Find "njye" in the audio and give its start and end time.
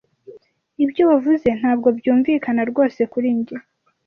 3.37-3.55